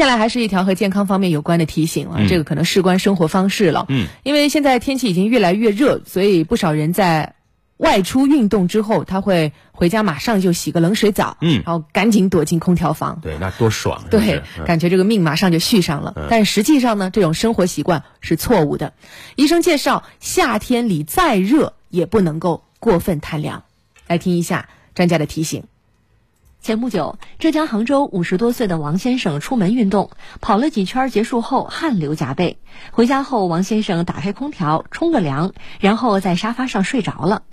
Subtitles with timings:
[0.00, 3.84] 接下来还是一条和健康方面有关的提醒啊，嗯这个可能事关生活方式了。
[3.90, 7.34] 嗯，因为现在天气已经越来越热，所以不少人在
[7.76, 13.18] 外出运动之后，他会回家马上就洗个冷水澡，嗯然后赶紧躲进空调房。
[13.20, 16.14] 对，那多爽，对，嗯感觉这个命马上就续上了。
[16.30, 18.94] 但实际上呢，这种生活习惯是错误的。
[19.36, 23.64] 医生介绍，夏天里再热也不能够过分贪凉。
[24.06, 25.64] 来听一下专家的提醒。
[26.62, 30.10] 前不久，浙江杭州五十多岁的王先生出门运动，
[30.42, 32.58] 跑了几圈结束后汗流浃背。
[32.90, 37.44] 回家后，王先生打开空调冲个凉，然后在沙发上睡着了。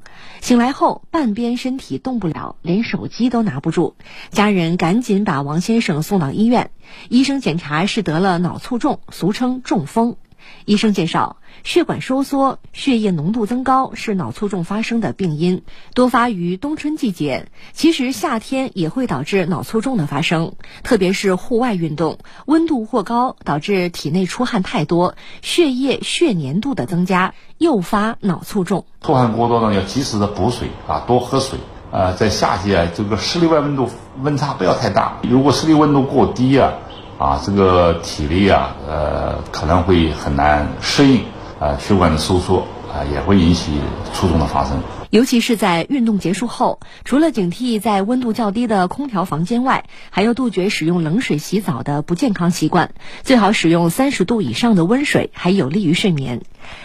[0.41, 3.95] 醒来后，半边身体动不了，连手机都拿不住。
[4.29, 6.71] 家人赶紧把王先生送到医院，
[7.07, 10.17] 医生检查是得了脑卒中，俗称中风。
[10.65, 17.47] 医生介绍，血管收缩、血液浓度增高是脑卒中发生的病因，多发于冬春季节。
[17.73, 28.85] 其实夏天也会导致脑卒中的发生，特别是户外运动，温度过高导致体内出汗太多，血液血粘度的增加，诱发脑卒中。
[29.01, 31.59] 出汗过多呢，要及时的补水啊，多喝水。
[31.89, 33.89] 呃，在夏季啊，这个室内外温度
[34.21, 35.19] 温差不要太大。
[35.23, 36.73] 如果室内温度过低啊，
[37.17, 41.25] 啊，这个体力啊，呃，可能会很难适应
[41.59, 42.59] 啊，血管的收缩
[42.93, 43.79] 啊，也会引起
[44.13, 44.79] 卒中的发生。
[45.09, 56.41] 尤其是在运动结束后，除了警惕在温度较低的空调房间外，还要杜绝使用冷水洗澡的不健康习惯，最好使用三十度以上的温水，还有利于睡眠。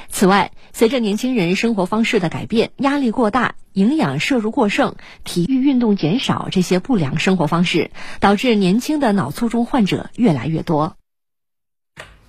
[0.09, 10.97] 此外，随着年轻人生活方式的改变，压力过大、营养摄入过剩、体育运动减少这些不良生活方式，导致年轻的脑卒中患者越来越多。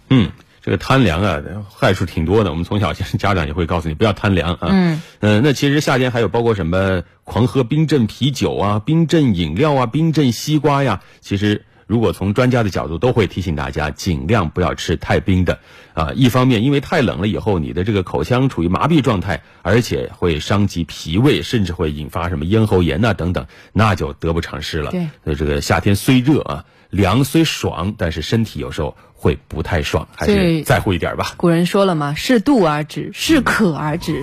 [0.09, 0.31] 嗯，
[0.63, 1.41] 这个贪凉啊，
[1.77, 2.49] 害处挺多的。
[2.49, 4.69] 我们从小其实家长也会告诉你不要贪凉啊。
[4.71, 11.01] 嗯呃那其实夏天还有包括什么狂喝冰镇啤酒啊、冰镇饮料啊、冰镇西瓜呀。
[11.19, 15.59] 其实如果从专家的角度，都会提醒大家尽量不要吃太冰的
[15.93, 16.13] 啊。
[16.15, 24.91] 一方面，因为太冷了以后，你的这个口腔处于麻痹状态，而且会伤及脾胃，甚至会引发什么咽喉炎呐、等等，那就得不偿失了。
[24.91, 26.63] 对所以这个夏天虽热啊，
[26.93, 31.33] 凉虽爽，但是身体有时候会不太爽，还是在乎一点吧。
[31.37, 34.21] 古人说了嘛，适度而止，适可而止。